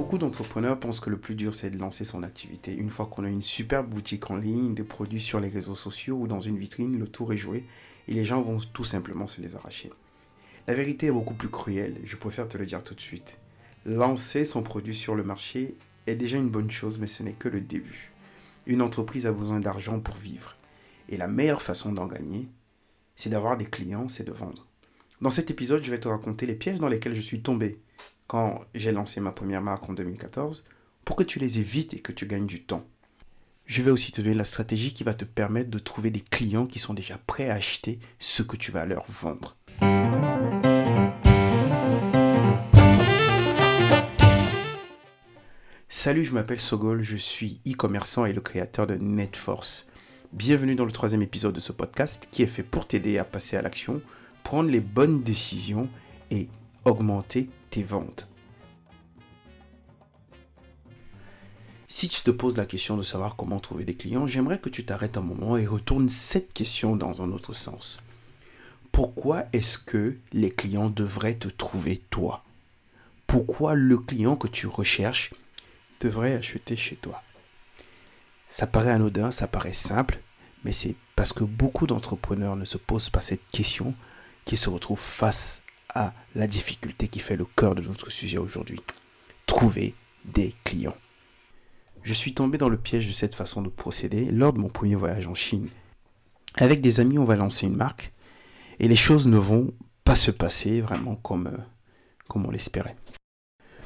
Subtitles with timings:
[0.00, 2.74] Beaucoup d'entrepreneurs pensent que le plus dur, c'est de lancer son activité.
[2.74, 6.16] Une fois qu'on a une superbe boutique en ligne, des produits sur les réseaux sociaux
[6.16, 7.66] ou dans une vitrine, le tour est joué
[8.08, 9.90] et les gens vont tout simplement se les arracher.
[10.66, 13.36] La vérité est beaucoup plus cruelle, je préfère te le dire tout de suite.
[13.84, 15.76] Lancer son produit sur le marché
[16.06, 18.10] est déjà une bonne chose, mais ce n'est que le début.
[18.64, 20.56] Une entreprise a besoin d'argent pour vivre.
[21.10, 22.48] Et la meilleure façon d'en gagner,
[23.16, 24.66] c'est d'avoir des clients, c'est de vendre.
[25.20, 27.78] Dans cet épisode, je vais te raconter les pièges dans lesquels je suis tombé
[28.30, 30.62] quand j'ai lancé ma première marque en 2014
[31.04, 32.86] pour que tu les évites et que tu gagnes du temps.
[33.66, 36.66] Je vais aussi te donner la stratégie qui va te permettre de trouver des clients
[36.66, 39.56] qui sont déjà prêts à acheter ce que tu vas leur vendre.
[45.88, 49.88] Salut, je m'appelle Sogol, je suis e-commerçant et le créateur de NetForce.
[50.32, 53.56] Bienvenue dans le troisième épisode de ce podcast qui est fait pour t'aider à passer
[53.56, 54.00] à l'action,
[54.44, 55.88] prendre les bonnes décisions
[56.30, 56.48] et
[56.84, 58.26] augmenter tes ventes.
[61.88, 64.84] Si tu te poses la question de savoir comment trouver des clients, j'aimerais que tu
[64.84, 68.00] t'arrêtes un moment et retournes cette question dans un autre sens.
[68.92, 72.44] Pourquoi est-ce que les clients devraient te trouver toi?
[73.26, 75.34] Pourquoi le client que tu recherches
[76.00, 77.22] devrait acheter chez toi?
[78.48, 80.20] Ça paraît anodin, ça paraît simple,
[80.64, 83.94] mais c'est parce que beaucoup d'entrepreneurs ne se posent pas cette question
[84.44, 85.59] qu'ils se retrouvent face
[85.94, 88.80] à la difficulté qui fait le cœur de notre sujet aujourd'hui.
[89.46, 90.96] Trouver des clients.
[92.02, 94.94] Je suis tombé dans le piège de cette façon de procéder lors de mon premier
[94.94, 95.68] voyage en Chine.
[96.56, 98.12] Avec des amis, on va lancer une marque
[98.78, 99.72] et les choses ne vont
[100.04, 101.58] pas se passer vraiment comme, euh,
[102.28, 102.96] comme on l'espérait.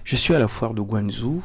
[0.05, 1.42] Je suis à la foire de Guangzhou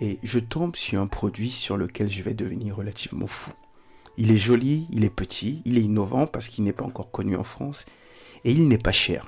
[0.00, 3.52] et je tombe sur un produit sur lequel je vais devenir relativement fou.
[4.16, 7.36] Il est joli, il est petit, il est innovant parce qu'il n'est pas encore connu
[7.36, 7.86] en France
[8.44, 9.24] et il n'est pas cher.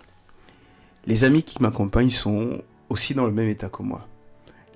[1.05, 4.07] Les amis qui m'accompagnent sont aussi dans le même état que moi.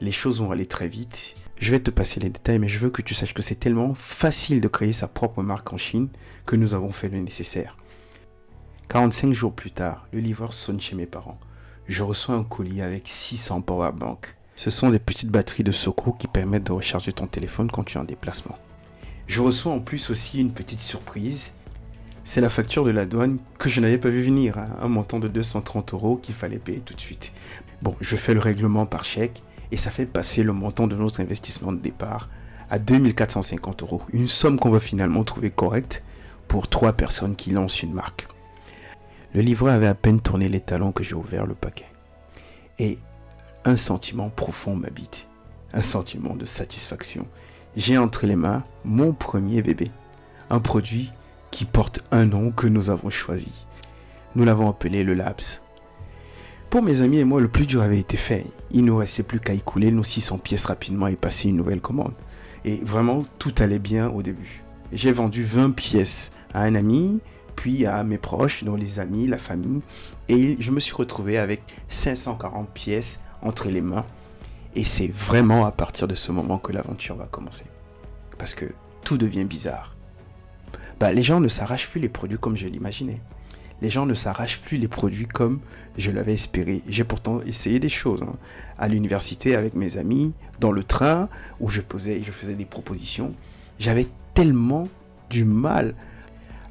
[0.01, 1.37] Les choses vont aller très vite.
[1.57, 3.95] Je vais te passer les détails, mais je veux que tu saches que c'est tellement
[3.95, 6.09] facile de créer sa propre marque en Chine
[6.45, 7.77] que nous avons fait le nécessaire.
[8.89, 11.39] 45 jours plus tard, le livreur sonne chez mes parents.
[11.86, 14.36] Je reçois un colis avec 600 powerbanks.
[14.57, 17.98] Ce sont des petites batteries de secours qui permettent de recharger ton téléphone quand tu
[17.98, 18.59] es en déplacement.
[19.29, 21.53] Je reçois en plus aussi une petite surprise
[22.27, 24.69] c'est la facture de la douane que je n'avais pas vu venir, hein.
[24.83, 27.33] un montant de 230 euros qu'il fallait payer tout de suite.
[27.83, 31.20] Bon, je fais le règlement par chèque et ça fait passer le montant de notre
[31.20, 32.29] investissement de départ
[32.69, 34.03] à 2450 euros.
[34.13, 36.03] Une somme qu'on va finalement trouver correcte
[36.48, 38.27] pour trois personnes qui lancent une marque.
[39.33, 41.86] Le livreur avait à peine tourné les talons que j'ai ouvert le paquet.
[42.81, 42.98] Et
[43.65, 45.29] un sentiment profond m'habite.
[45.73, 47.29] Un sentiment de satisfaction.
[47.77, 49.86] J'ai entre les mains mon premier bébé.
[50.51, 51.13] Un produit
[51.56, 53.64] qui porte un nom que nous avons choisi.
[54.34, 55.62] Nous l'avons appelé le Labs.
[56.68, 58.44] Pour mes amis et moi, le plus dur avait été fait.
[58.72, 61.80] Il ne nous restait plus qu'à écouler nos 600 pièces rapidement et passer une nouvelle
[61.80, 62.12] commande.
[62.67, 64.64] Et vraiment, tout allait bien au début.
[64.92, 67.20] J'ai vendu 20 pièces à un ami,
[67.55, 69.80] puis à mes proches, dont les amis, la famille,
[70.28, 74.05] et je me suis retrouvé avec 540 pièces entre les mains.
[74.74, 77.64] Et c'est vraiment à partir de ce moment que l'aventure va commencer.
[78.36, 78.67] Parce que
[79.05, 79.95] tout devient bizarre.
[80.98, 83.20] Bah, les gens ne s'arrachent plus les produits comme je l'imaginais.
[83.83, 85.61] Les gens ne s'arrachent plus les produits comme
[85.98, 86.83] je l'avais espéré.
[86.89, 88.23] J'ai pourtant essayé des choses.
[88.23, 88.36] Hein.
[88.79, 91.29] À l'université avec mes amis, dans le train,
[91.61, 93.35] où je, posais, je faisais des propositions.
[93.79, 94.89] J'avais tellement
[95.29, 95.95] du mal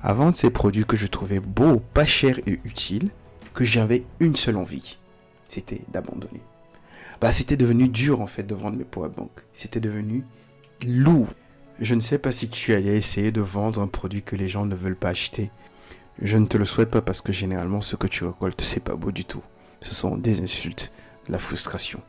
[0.02, 3.10] à vendre ces produits que je trouvais beaux, pas chers et utiles,
[3.54, 4.98] que j'avais une seule envie.
[5.48, 6.42] C'était d'abandonner.
[7.22, 9.44] Bah, c'était devenu dur en fait de vendre mes powerbanks.
[9.54, 10.24] C'était devenu
[10.84, 11.28] lourd.
[11.80, 14.66] Je ne sais pas si tu allais essayer de vendre un produit que les gens
[14.66, 15.52] ne veulent pas acheter.
[16.22, 18.96] Je ne te le souhaite pas parce que généralement ce que tu récoltes c'est pas
[18.96, 19.42] beau du tout.
[19.82, 20.94] Ce sont des insultes,
[21.28, 22.02] de la frustration.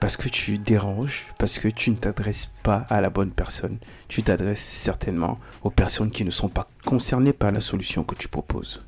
[0.00, 3.78] Parce que tu déranges, parce que tu ne t'adresses pas à la bonne personne.
[4.08, 8.28] Tu t'adresses certainement aux personnes qui ne sont pas concernées par la solution que tu
[8.28, 8.82] proposes.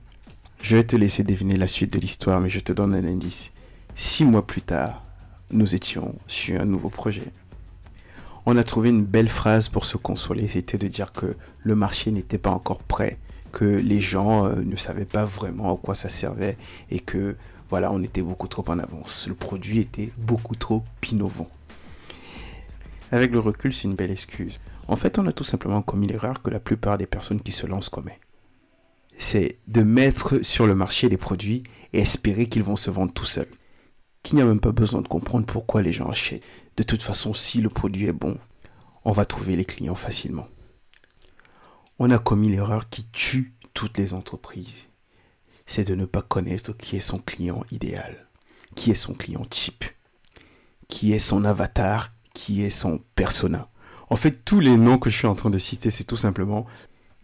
[0.63, 3.51] Je vais te laisser deviner la suite de l'histoire, mais je te donne un indice.
[3.95, 5.05] Six mois plus tard,
[5.51, 7.27] nous étions sur un nouveau projet
[8.47, 12.11] on a trouvé une belle phrase pour se consoler, c'était de dire que le marché
[12.11, 13.19] n'était pas encore prêt,
[13.53, 16.57] que les gens euh, ne savaient pas vraiment à quoi ça servait
[16.91, 17.37] et que
[17.71, 19.27] voilà, on était beaucoup trop en avance.
[19.29, 21.49] Le produit était beaucoup trop innovant.
[23.13, 24.61] Avec le recul, c'est une belle excuse.
[24.89, 27.67] En fait, on a tout simplement commis l'erreur que la plupart des personnes qui se
[27.67, 28.21] lancent commettent.
[29.19, 31.63] C'est de mettre sur le marché des produits
[31.93, 33.49] et espérer qu'ils vont se vendre tout seuls
[34.23, 36.43] qu'il n'y a même pas besoin de comprendre pourquoi les gens achètent.
[36.77, 38.39] De toute façon, si le produit est bon,
[39.05, 40.49] on va trouver les clients facilement.
[41.99, 44.89] On a commis l'erreur qui tue toutes les entreprises.
[45.67, 48.29] C'est de ne pas connaître qui est son client idéal,
[48.75, 49.85] qui est son client type,
[50.89, 53.71] qui est son avatar, qui est son persona.
[54.11, 56.67] En fait, tous les noms que je suis en train de citer, c'est tout simplement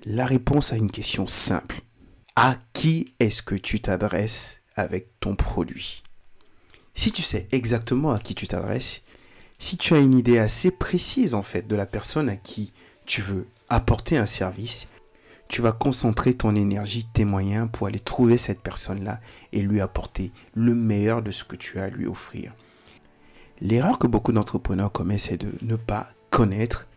[0.05, 1.83] la réponse à une question simple.
[2.37, 6.03] À qui est-ce que tu t'adresses avec ton produit?
[6.99, 9.03] Si tu sais exactement à qui tu t'adresses,
[9.61, 12.73] si tu as une idée assez précise en fait de la personne à qui
[13.07, 14.89] tu veux apporter un service,
[15.47, 19.21] tu vas concentrer ton énergie, tes moyens pour aller trouver cette personne-là
[19.53, 22.53] et lui apporter le meilleur de ce que tu as à lui offrir.
[23.61, 26.89] L'erreur que beaucoup d'entrepreneurs commettent, c'est de ne pas connaître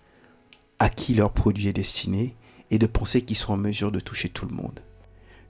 [0.80, 2.36] à qui leur produit est destiné
[2.72, 4.80] et de penser qu'ils sont en mesure de toucher tout le monde.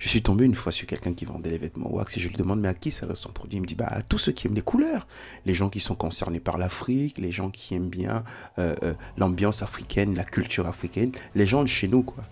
[0.01, 2.35] Je suis tombé une fois sur quelqu'un qui vendait les vêtements wax et je lui
[2.35, 4.31] demande mais à qui ça reste son produit Il me dit bah à tous ceux
[4.31, 5.05] qui aiment les couleurs,
[5.45, 8.23] les gens qui sont concernés par l'Afrique, les gens qui aiment bien
[8.57, 12.23] euh, euh, l'ambiance africaine, la culture africaine, les gens de chez nous quoi.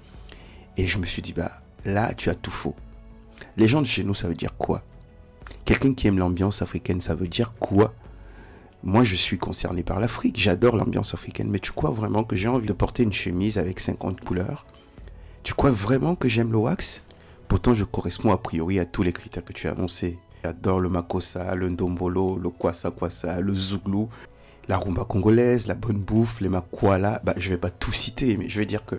[0.77, 2.73] Et je me suis dit bah là tu as tout faux.
[3.55, 4.81] Les gens de chez nous ça veut dire quoi?
[5.63, 7.93] Quelqu'un qui aime l'ambiance africaine ça veut dire quoi?
[8.81, 10.39] Moi, je suis concerné par l'Afrique.
[10.39, 11.49] J'adore l'ambiance africaine.
[11.49, 14.65] Mais tu crois vraiment que j'ai envie de porter une chemise avec 50 couleurs?
[15.43, 17.03] Tu crois vraiment que j'aime le wax?
[17.49, 20.19] Pourtant, je corresponds a priori à tous les critères que tu as annoncés.
[20.43, 24.07] J'adore le makossa, le ndombolo, le kwasa kwasa, le zouglou,
[24.67, 27.19] la rumba congolaise, la bonne bouffe, les makwala.
[27.23, 28.97] Bah, je vais pas tout citer, mais je vais dire que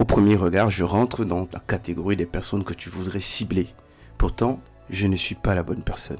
[0.00, 3.68] au premier regard, je rentre dans la catégorie des personnes que tu voudrais cibler.
[4.18, 4.60] Pourtant,
[4.90, 6.18] je ne suis pas la bonne personne.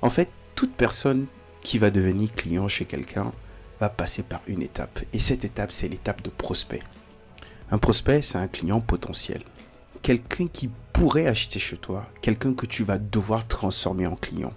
[0.00, 1.26] En fait, toute personne
[1.60, 3.32] qui va devenir client chez quelqu'un
[3.80, 5.00] va passer par une étape.
[5.12, 6.82] Et cette étape, c'est l'étape de prospect.
[7.70, 9.42] Un prospect, c'est un client potentiel.
[10.00, 14.52] Quelqu'un qui pourrait acheter chez toi, quelqu'un que tu vas devoir transformer en client.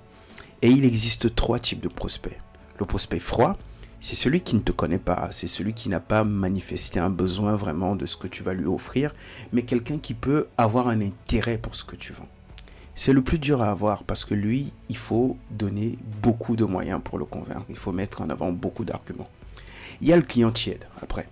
[0.61, 2.37] Et il existe trois types de prospects.
[2.79, 3.57] Le prospect froid,
[4.01, 7.55] c'est celui qui ne te connaît pas, c'est celui qui n'a pas manifesté un besoin
[7.55, 9.15] vraiment de ce que tu vas lui offrir,
[9.51, 12.27] mais quelqu'un qui peut avoir un intérêt pour ce que tu vends.
[12.93, 17.01] C'est le plus dur à avoir parce que lui, il faut donner beaucoup de moyens
[17.03, 17.65] pour le convaincre.
[17.69, 19.27] Il faut mettre en avant beaucoup d'arguments.
[20.01, 21.27] Il y a le client tiède après.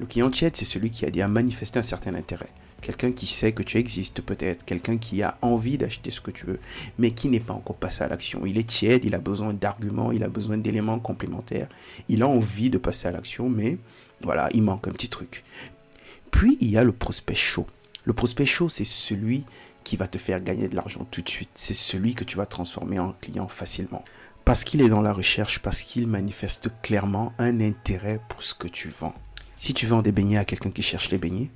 [0.00, 2.50] Le client tiède, c'est celui qui a déjà manifesté un certain intérêt.
[2.84, 6.44] Quelqu'un qui sait que tu existes peut-être, quelqu'un qui a envie d'acheter ce que tu
[6.44, 6.60] veux,
[6.98, 8.44] mais qui n'est pas encore passé à l'action.
[8.44, 11.68] Il est tiède, il a besoin d'arguments, il a besoin d'éléments complémentaires.
[12.10, 13.78] Il a envie de passer à l'action, mais
[14.20, 15.44] voilà, il manque un petit truc.
[16.30, 17.66] Puis il y a le prospect chaud.
[18.04, 19.44] Le prospect chaud, c'est celui
[19.82, 21.52] qui va te faire gagner de l'argent tout de suite.
[21.54, 24.04] C'est celui que tu vas transformer en client facilement.
[24.44, 28.68] Parce qu'il est dans la recherche, parce qu'il manifeste clairement un intérêt pour ce que
[28.68, 29.14] tu vends.
[29.56, 31.50] Si tu vends des beignets à quelqu'un qui cherche les beignets,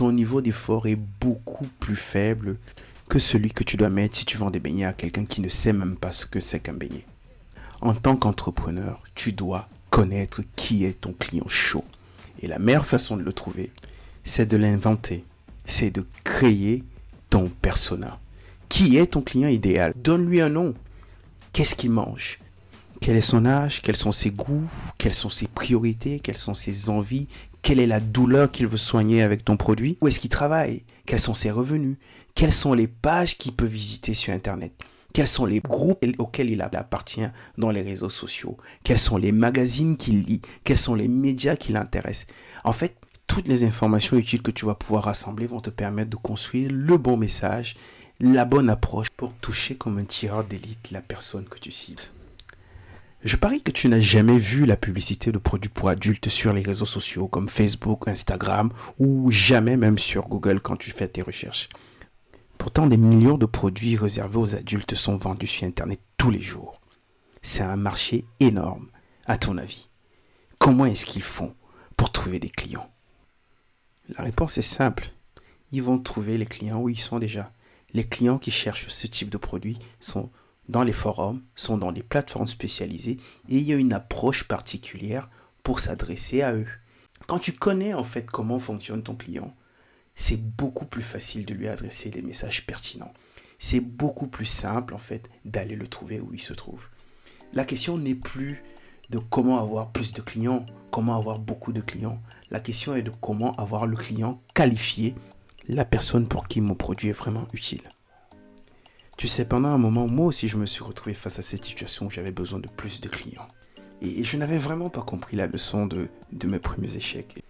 [0.00, 2.56] ton niveau d'effort est beaucoup plus faible
[3.10, 5.50] que celui que tu dois mettre si tu vends des beignets à quelqu'un qui ne
[5.50, 7.04] sait même pas ce que c'est qu'un beignet.
[7.82, 11.84] En tant qu'entrepreneur, tu dois connaître qui est ton client chaud.
[12.40, 13.72] Et la meilleure façon de le trouver,
[14.24, 15.22] c'est de l'inventer.
[15.66, 16.82] C'est de créer
[17.28, 18.18] ton persona.
[18.70, 19.92] Qui est ton client idéal?
[19.96, 20.72] Donne-lui un nom.
[21.52, 22.38] Qu'est-ce qu'il mange?
[23.02, 23.82] Quel est son âge?
[23.82, 24.64] Quels sont ses goûts?
[24.96, 26.20] Quelles sont ses priorités?
[26.20, 27.28] Quelles sont ses envies?
[27.62, 29.98] Quelle est la douleur qu'il veut soigner avec ton produit?
[30.00, 30.82] Où est-ce qu'il travaille?
[31.06, 31.96] Quels sont ses revenus?
[32.34, 34.72] Quelles sont les pages qu'il peut visiter sur Internet?
[35.12, 37.26] Quels sont les groupes auxquels il appartient
[37.58, 41.72] dans les réseaux sociaux, quels sont les magazines qu'il lit, quels sont les médias qui
[41.72, 42.28] l'intéressent?
[42.62, 42.96] En fait,
[43.26, 46.96] toutes les informations utiles que tu vas pouvoir rassembler vont te permettre de construire le
[46.96, 47.74] bon message,
[48.20, 52.02] la bonne approche pour toucher comme un tireur d'élite la personne que tu cibles.
[53.22, 56.62] Je parie que tu n'as jamais vu la publicité de produits pour adultes sur les
[56.62, 61.68] réseaux sociaux comme Facebook, Instagram ou jamais même sur Google quand tu fais tes recherches.
[62.56, 66.80] Pourtant, des millions de produits réservés aux adultes sont vendus sur Internet tous les jours.
[67.42, 68.88] C'est un marché énorme,
[69.26, 69.90] à ton avis.
[70.58, 71.54] Comment est-ce qu'ils font
[71.98, 72.90] pour trouver des clients?
[74.16, 75.10] La réponse est simple.
[75.72, 77.52] Ils vont trouver les clients où ils sont déjà.
[77.92, 80.30] Les clients qui cherchent ce type de produit sont
[80.70, 83.16] dans les forums, sont dans les plateformes spécialisées
[83.48, 85.28] et il y a une approche particulière
[85.64, 86.68] pour s'adresser à eux.
[87.26, 89.52] Quand tu connais en fait comment fonctionne ton client,
[90.14, 93.12] c'est beaucoup plus facile de lui adresser les messages pertinents.
[93.58, 96.82] C'est beaucoup plus simple en fait d'aller le trouver où il se trouve.
[97.52, 98.62] La question n'est plus
[99.10, 102.22] de comment avoir plus de clients, comment avoir beaucoup de clients.
[102.52, 105.16] La question est de comment avoir le client qualifié,
[105.66, 107.82] la personne pour qui mon produit est vraiment utile.
[109.20, 112.06] Tu sais, pendant un moment, moi aussi, je me suis retrouvé face à cette situation
[112.06, 113.46] où j'avais besoin de plus de clients.
[114.00, 117.44] Et je n'avais vraiment pas compris la leçon de, de mes premiers échecs.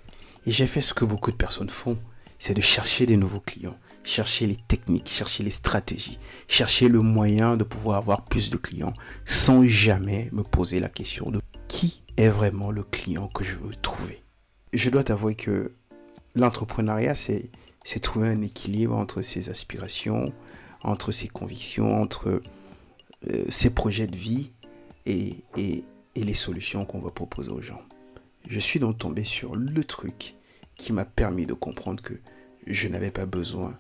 [0.46, 1.96] Et j'ai fait ce que beaucoup de personnes font,
[2.40, 7.56] c'est de chercher des nouveaux clients, chercher les techniques, chercher les stratégies, chercher le moyen
[7.56, 12.30] de pouvoir avoir plus de clients sans jamais me poser la question de qui est
[12.30, 14.24] vraiment le client que je veux trouver.
[14.72, 15.70] Je dois t'avouer que
[16.34, 17.48] l'entrepreneuriat, c'est,
[18.02, 20.32] trouver un équilibre entre ses aspirations,
[20.82, 22.42] entre ses convictions, entre
[23.30, 24.50] euh, ses projets de vie
[25.06, 25.84] et, et
[26.14, 27.82] les solutions qu'on va proposer aux gens.
[28.49, 30.34] Je suis donc tombé sur le truc
[30.76, 32.14] qui m'a permis de comprendre que
[32.66, 33.78] je n'avais pas besoin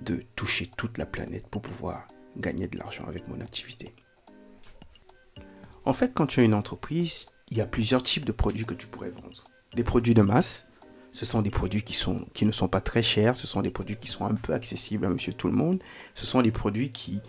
[0.00, 3.94] de toucher toute la planète pour pouvoir gagner de l'argent avec mon activité.
[5.84, 8.74] En fait, quand tu as une entreprise, il y a plusieurs types de produits que
[8.74, 9.44] tu pourrais vendre.
[9.74, 10.68] Des produits de masse,
[11.16, 14.06] ce sont des produits qui, ne sont pas très chers, ce sont des produits qui
[14.06, 15.82] sont un peu accessibles à monsieur tout le monde,
[16.12, 17.22] ce sont des produits qui,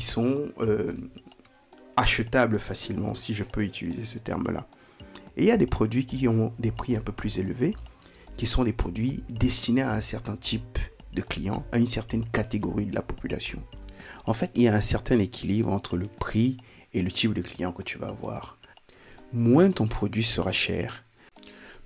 [0.00, 0.92] sont euh,
[1.96, 4.68] achetables facilement, si je peux utiliser ce terme-là.
[5.36, 7.74] Et il y a des produits qui ont des prix un peu plus élevés,
[8.36, 10.78] qui sont des produits destinés à un certain type
[11.12, 13.60] de clients, à une certaine catégorie de la population.
[14.26, 16.58] En fait, il y a un certain équilibre entre le prix
[16.92, 18.58] et le type de client que tu vas avoir.
[19.32, 21.03] Moins ton produit sera cher,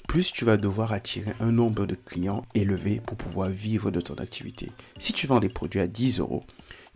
[0.09, 4.15] plus tu vas devoir attirer un nombre de clients élevé pour pouvoir vivre de ton
[4.15, 4.73] activité.
[4.99, 6.45] Si tu vends des produits à 10 euros,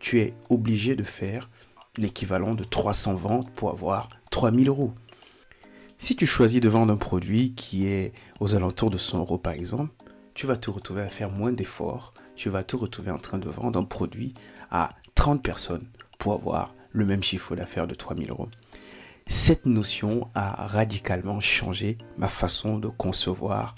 [0.01, 1.51] tu es obligé de faire
[1.99, 4.95] l'équivalent de 300 ventes pour avoir 3000 euros.
[5.99, 9.53] Si tu choisis de vendre un produit qui est aux alentours de 100 euros par
[9.53, 9.93] exemple,
[10.33, 12.15] tu vas te retrouver à faire moins d'efforts.
[12.35, 14.33] Tu vas te retrouver en train de vendre un produit
[14.71, 15.87] à 30 personnes
[16.19, 18.49] pour avoir le même chiffre d'affaires de 3000 euros.
[19.27, 23.75] Cette notion a radicalement changé ma façon de concevoir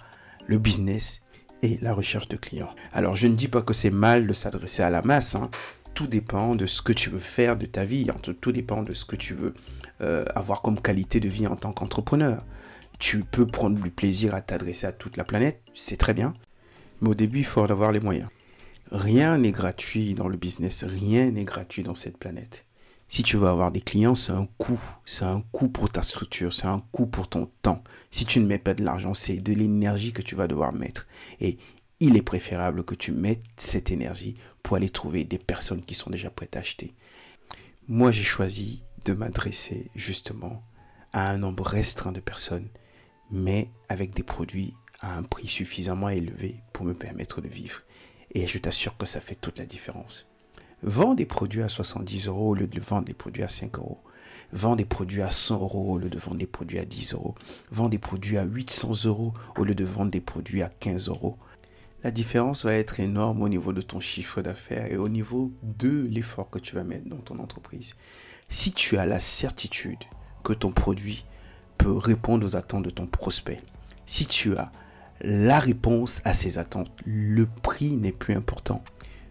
[0.47, 1.21] le business
[1.63, 2.75] et la recherche de clients.
[2.93, 5.35] Alors je ne dis pas que c'est mal de s'adresser à la masse.
[5.35, 5.51] Hein.
[5.95, 8.07] Tout dépend de ce que tu veux faire de ta vie.
[8.41, 9.55] Tout dépend de ce que tu veux
[10.01, 12.45] euh, avoir comme qualité de vie en tant qu'entrepreneur.
[12.99, 16.35] Tu peux prendre du plaisir à t'adresser à toute la planète, c'est très bien.
[17.01, 18.29] Mais au début, il faut en avoir les moyens.
[18.91, 22.63] Rien n'est gratuit dans le business, rien n'est gratuit dans cette planète.
[23.09, 24.81] Si tu veux avoir des clients, c'est un coût.
[25.05, 27.83] C'est un coût pour ta structure, c'est un coût pour ton temps.
[28.11, 31.07] Si tu ne mets pas de l'argent, c'est de l'énergie que tu vas devoir mettre.
[31.41, 31.59] Et
[32.01, 36.11] il est préférable que tu mettes cette énergie pour aller trouver des personnes qui sont
[36.11, 36.95] déjà prêtes à acheter.
[37.87, 40.65] Moi, j'ai choisi de m'adresser justement
[41.13, 42.69] à un nombre restreint de personnes,
[43.31, 47.83] mais avec des produits à un prix suffisamment élevé pour me permettre de vivre.
[48.33, 50.27] Et je t'assure que ça fait toute la différence.
[50.87, 54.03] Vends des produits à 70 euros au lieu de vendre des produits à 5 euros.
[54.53, 57.35] Vends des produits à 100 euros au lieu de vendre des produits à 10 euros.
[57.71, 61.38] Vends des produits à 800 euros au lieu de vendre des produits à 15 euros.
[62.03, 66.07] La différence va être énorme au niveau de ton chiffre d'affaires et au niveau de
[66.11, 67.95] l'effort que tu vas mettre dans ton entreprise.
[68.50, 70.05] Si tu as la certitude
[70.43, 71.25] que ton produit
[71.79, 73.62] peut répondre aux attentes de ton prospect,
[74.05, 74.71] si tu as
[75.23, 78.85] la réponse à ces attentes, le prix n'est plus important.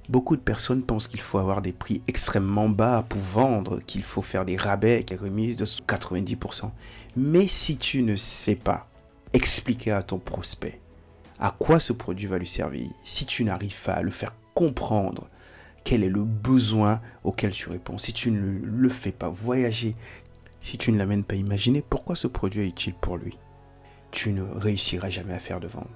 [0.09, 4.21] Beaucoup de personnes pensent qu'il faut avoir des prix extrêmement bas pour vendre, qu'il faut
[4.21, 6.71] faire des rabais des remises de 90%.
[7.15, 8.87] Mais si tu ne sais pas
[9.31, 10.79] expliquer à ton prospect
[11.39, 15.29] à quoi ce produit va lui servir, si tu n'arrives pas à le faire comprendre
[15.83, 19.95] quel est le besoin auquel tu réponds, si tu ne le fais pas voyager,
[20.61, 23.37] si tu ne l'amènes pas imaginer pourquoi ce produit est utile pour lui,
[24.11, 25.89] tu ne réussiras jamais à faire de vente.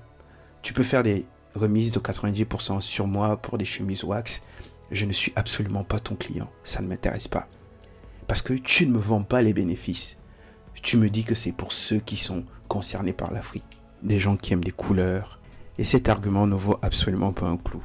[0.61, 4.43] Tu peux faire des remise de 90% sur moi pour des chemises wax,
[4.91, 6.49] je ne suis absolument pas ton client.
[6.63, 7.47] Ça ne m'intéresse pas.
[8.27, 10.17] Parce que tu ne me vends pas les bénéfices.
[10.81, 13.63] Tu me dis que c'est pour ceux qui sont concernés par l'Afrique.
[14.03, 15.39] Des gens qui aiment des couleurs.
[15.77, 17.83] Et cet argument ne vaut absolument pas un clou.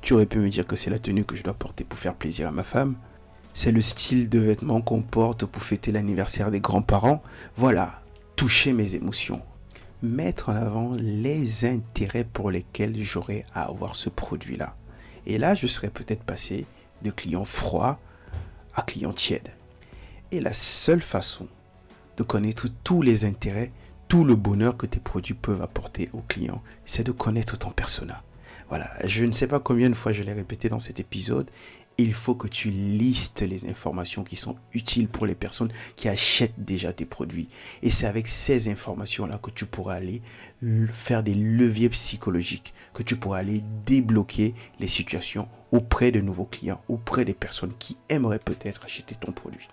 [0.00, 2.14] Tu aurais pu me dire que c'est la tenue que je dois porter pour faire
[2.14, 2.96] plaisir à ma femme.
[3.52, 7.22] C'est le style de vêtements qu'on porte pour fêter l'anniversaire des grands-parents.
[7.56, 8.00] Voilà,
[8.36, 9.42] toucher mes émotions
[10.02, 14.76] mettre en avant les intérêts pour lesquels j'aurais à avoir ce produit-là.
[15.26, 16.66] Et là, je serais peut-être passé
[17.02, 17.98] de client froid
[18.74, 19.50] à client tiède.
[20.32, 21.48] Et la seule façon
[22.16, 23.72] de connaître tous les intérêts,
[24.08, 28.22] tout le bonheur que tes produits peuvent apporter aux clients, c'est de connaître ton persona.
[28.68, 31.50] Voilà, je ne sais pas combien de fois je l'ai répété dans cet épisode,
[32.02, 36.64] il faut que tu listes les informations qui sont utiles pour les personnes qui achètent
[36.64, 37.48] déjà tes produits.
[37.82, 40.22] Et c'est avec ces informations-là que tu pourras aller
[40.92, 46.82] faire des leviers psychologiques, que tu pourras aller débloquer les situations auprès de nouveaux clients,
[46.88, 49.68] auprès des personnes qui aimeraient peut-être acheter ton produit.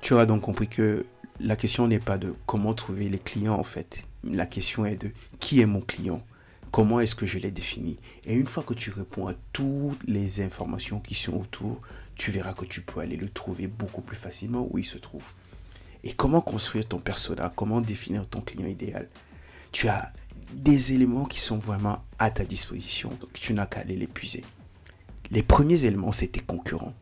[0.00, 1.06] Tu auras donc compris que
[1.40, 4.04] la question n'est pas de comment trouver les clients en fait.
[4.24, 6.22] La question est de qui est mon client
[6.70, 7.98] Comment est-ce que je l'ai défini?
[8.24, 11.80] Et une fois que tu réponds à toutes les informations qui sont autour,
[12.14, 15.24] tu verras que tu peux aller le trouver beaucoup plus facilement où il se trouve.
[16.04, 17.52] Et comment construire ton persona?
[17.54, 19.08] Comment définir ton client idéal?
[19.72, 20.12] Tu as
[20.52, 24.44] des éléments qui sont vraiment à ta disposition, donc tu n'as qu'à aller l'épuiser.
[25.30, 26.94] Les premiers éléments, c'est tes concurrents.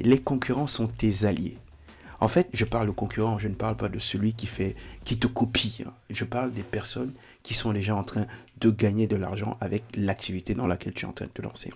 [0.00, 1.58] Les concurrents sont tes alliés.
[2.26, 5.16] En fait, je parle de concurrent, je ne parle pas de celui qui fait, qui
[5.16, 5.84] te copie.
[5.86, 5.92] Hein.
[6.10, 7.12] Je parle des personnes
[7.44, 8.26] qui sont déjà en train
[8.58, 11.70] de gagner de l'argent avec l'activité dans laquelle tu es en train de te lancer.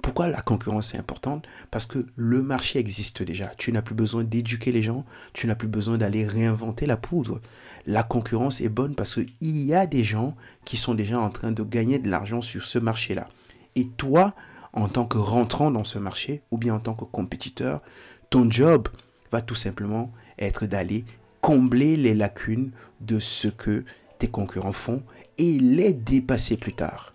[0.00, 1.48] Pourquoi la concurrence est importante?
[1.72, 3.52] Parce que le marché existe déjà.
[3.58, 7.40] Tu n'as plus besoin d'éduquer les gens, tu n'as plus besoin d'aller réinventer la poudre.
[7.84, 11.50] La concurrence est bonne parce qu'il y a des gens qui sont déjà en train
[11.50, 13.26] de gagner de l'argent sur ce marché-là.
[13.74, 14.36] Et toi,
[14.72, 17.82] en tant que rentrant dans ce marché, ou bien en tant que compétiteur,
[18.30, 18.86] ton job
[19.32, 21.04] va tout simplement être d'aller
[21.40, 23.84] combler les lacunes de ce que
[24.18, 25.02] tes concurrents font
[25.38, 27.14] et les dépasser plus tard.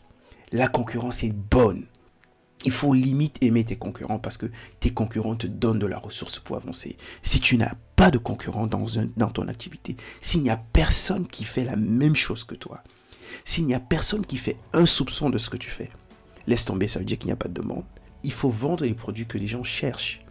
[0.51, 1.85] La concurrence est bonne.
[2.65, 4.45] Il faut limite aimer tes concurrents parce que
[4.79, 6.95] tes concurrents te donnent de la ressource pour avancer.
[7.21, 8.85] Si tu n'as pas de concurrents dans,
[9.17, 12.81] dans ton activité, s'il n'y a personne qui fait la même chose que toi,
[13.43, 15.89] s'il n'y a personne qui fait un soupçon de ce que tu fais,
[16.47, 17.83] laisse tomber, ça veut dire qu'il n'y a pas de demande.
[18.23, 20.21] Il faut vendre les produits que les gens cherchent.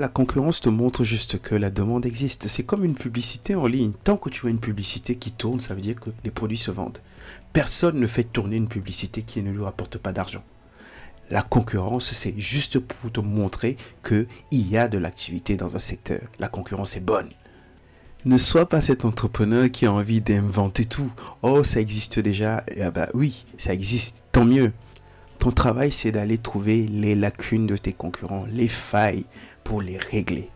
[0.00, 2.48] La concurrence te montre juste que la demande existe.
[2.48, 3.92] C'est comme une publicité en ligne.
[4.02, 6.70] Tant que tu vois une publicité qui tourne, ça veut dire que les produits se
[6.70, 7.00] vendent.
[7.52, 10.42] Personne ne fait tourner une publicité qui ne lui rapporte pas d'argent.
[11.28, 16.22] La concurrence, c'est juste pour te montrer qu'il y a de l'activité dans un secteur.
[16.38, 17.28] La concurrence est bonne.
[18.24, 21.12] Ne sois pas cet entrepreneur qui a envie d'inventer tout.
[21.42, 22.64] Oh, ça existe déjà.
[22.80, 24.24] Ah bah oui, ça existe.
[24.32, 24.72] Tant mieux.
[25.38, 29.26] Ton travail, c'est d'aller trouver les lacunes de tes concurrents, les failles
[29.78, 30.50] les régler.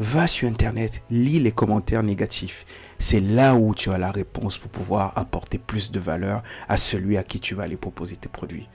[0.00, 2.64] Va sur Internet, lis les commentaires négatifs.
[2.98, 7.16] C'est là où tu as la réponse pour pouvoir apporter plus de valeur à celui
[7.16, 8.68] à qui tu vas aller proposer tes produits.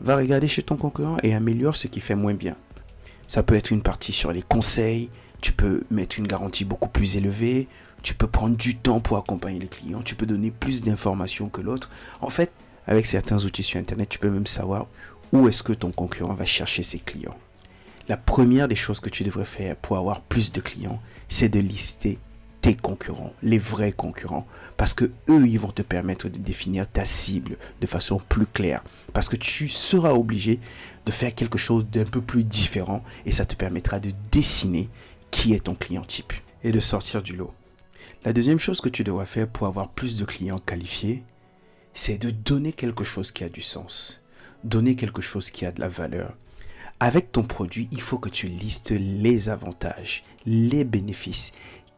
[0.00, 2.56] Va regarder chez ton concurrent et améliore ce qui fait moins bien.
[3.26, 5.08] Ça peut être une partie sur les conseils,
[5.40, 7.68] tu peux mettre une garantie beaucoup plus élevée,
[8.02, 11.60] tu peux prendre du temps pour accompagner les clients, tu peux donner plus d'informations que
[11.60, 11.90] l'autre.
[12.20, 12.50] En fait,
[12.86, 14.88] avec certains outils sur Internet, tu peux même savoir
[15.32, 17.36] où est-ce que ton concurrent va chercher ses clients.
[18.08, 21.60] La première des choses que tu devrais faire pour avoir plus de clients, c'est de
[21.60, 22.18] lister
[22.60, 27.04] tes concurrents, les vrais concurrents, parce que eux, ils vont te permettre de définir ta
[27.04, 30.60] cible de façon plus claire, parce que tu seras obligé
[31.06, 34.88] de faire quelque chose d'un peu plus différent et ça te permettra de dessiner
[35.30, 37.54] qui est ton client type et de sortir du lot.
[38.24, 41.22] La deuxième chose que tu devras faire pour avoir plus de clients qualifiés,
[41.94, 44.20] c'est de donner quelque chose qui a du sens,
[44.64, 46.34] donner quelque chose qui a de la valeur.
[47.02, 51.52] Avec ton produit, il faut que tu listes les avantages, les bénéfices.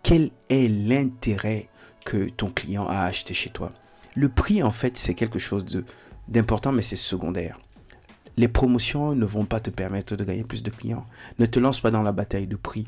[0.05, 1.69] Quel est l'intérêt
[2.05, 3.73] que ton client a acheté chez toi?
[4.15, 5.65] Le prix, en fait, c'est quelque chose
[6.29, 7.59] d'important, mais c'est secondaire.
[8.37, 11.05] Les promotions ne vont pas te permettre de gagner plus de clients.
[11.41, 12.87] Ne te lance pas dans la bataille de prix.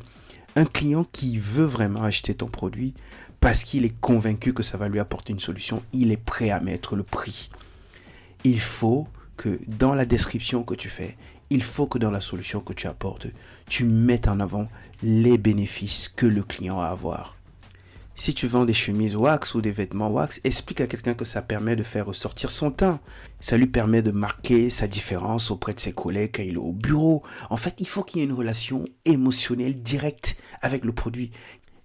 [0.55, 2.95] Un client qui veut vraiment acheter ton produit
[3.41, 6.61] parce qu'il est convaincu que ça va lui apporter une solution, il est prêt à
[6.61, 7.51] mettre le prix.
[8.45, 11.17] Il faut que dans la description que tu fais,
[11.55, 13.29] il faut que dans la solution que tu apportes,
[13.69, 14.69] tu mettes en avant
[15.05, 17.37] les bénéfices que le client a à avoir.
[18.17, 21.43] Si tu vends des chemises wax ou des vêtements wax, explique à quelqu'un que ça
[21.43, 22.99] permet de faire ressortir son teint.
[23.41, 26.73] Ça lui permet de marquer sa différence auprès de ses collègues quand il est au
[26.73, 27.23] bureau.
[27.51, 31.31] En fait, il faut qu'il y ait une relation émotionnelle directe avec le produit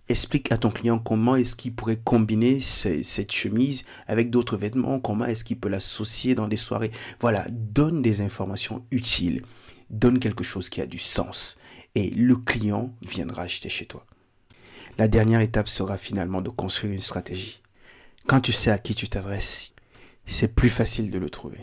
[0.10, 5.26] explique à ton client comment est-ce qu'il pourrait combiner cette chemise avec d'autres vêtements, comment
[5.26, 6.92] est-ce qu'il peut l'associer dans des soirées.
[7.22, 9.44] Voilà, donne des informations utiles,
[9.90, 11.58] donne quelque chose qui a du sens
[11.96, 14.06] et le client viendra acheter chez toi.
[14.98, 17.62] La dernière étape sera finalement de construire une stratégie.
[18.28, 19.74] Quand tu sais à qui tu t'adresses,
[20.26, 21.60] c'est plus facile de le trouver.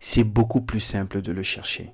[0.00, 1.92] C'est beaucoup plus simple de le chercher.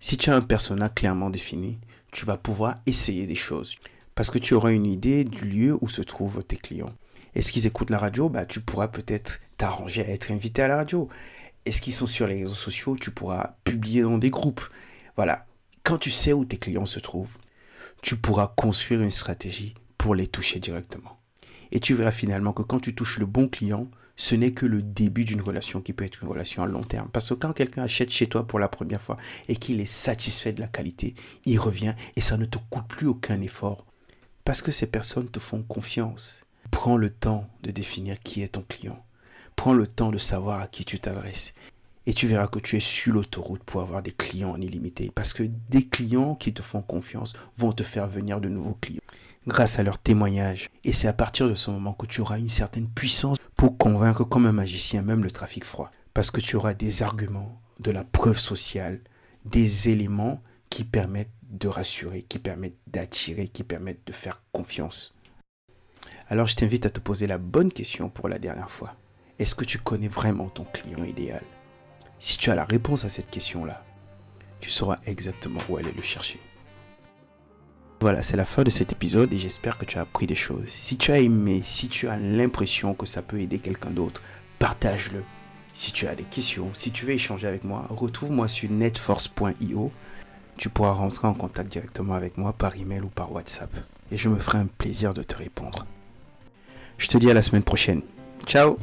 [0.00, 1.78] Si tu as un persona clairement défini,
[2.12, 3.76] tu vas pouvoir essayer des choses
[4.14, 6.92] parce que tu auras une idée du lieu où se trouvent tes clients.
[7.34, 8.28] Est-ce qu'ils écoutent la radio?
[8.28, 11.08] Bah, Tu pourras peut-être t'arranger à être invité à la radio.
[11.64, 12.96] Est-ce qu'ils sont sur les réseaux sociaux?
[12.96, 14.66] Tu pourras publier dans des groupes.
[15.18, 15.46] Voilà.
[15.82, 17.38] Quand tu sais où tes clients se trouvent,
[18.02, 21.18] tu pourras construire une stratégie pour les toucher directement.
[21.72, 24.80] Et tu verras finalement que quand tu touches le bon client, ce n'est que le
[24.80, 27.08] début d'une relation qui peut être une relation à long terme.
[27.12, 29.16] Parce que quand quelqu'un achète chez toi pour la première fois
[29.48, 33.08] et qu'il est satisfait de la qualité, il revient et ça ne te coûte plus
[33.08, 33.86] aucun effort
[34.44, 36.44] parce que ces personnes te font confiance.
[36.70, 39.04] Prends le temps de définir qui est ton client.
[39.56, 41.54] Prends le temps de savoir à qui tu t'adresses.
[42.08, 45.12] Et tu verras que tu es sur l'autoroute pour avoir des clients en illimité.
[45.14, 49.02] Parce que des clients qui te font confiance vont te faire venir de nouveaux clients
[49.46, 50.70] grâce à leurs témoignages.
[50.84, 54.24] Et c'est à partir de ce moment que tu auras une certaine puissance pour convaincre
[54.24, 55.90] comme un magicien même le trafic froid.
[56.14, 59.00] Parce que tu auras des arguments, de la preuve sociale,
[59.44, 65.14] des éléments qui permettent de rassurer, qui permettent d'attirer, qui permettent de faire confiance.
[66.30, 68.94] Alors je t'invite à te poser la bonne question pour la dernière fois.
[69.38, 71.44] Est-ce que tu connais vraiment ton client idéal?
[72.18, 73.84] Si tu as la réponse à cette question-là,
[74.60, 76.40] tu sauras exactement où aller le chercher.
[78.00, 80.68] Voilà, c'est la fin de cet épisode et j'espère que tu as appris des choses.
[80.68, 84.22] Si tu as aimé, si tu as l'impression que ça peut aider quelqu'un d'autre,
[84.58, 85.24] partage-le.
[85.74, 89.92] Si tu as des questions, si tu veux échanger avec moi, retrouve-moi sur netforce.io.
[90.56, 93.70] Tu pourras rentrer en contact directement avec moi par email ou par WhatsApp
[94.10, 95.86] et je me ferai un plaisir de te répondre.
[96.98, 98.02] Je te dis à la semaine prochaine.
[98.46, 98.76] Ciao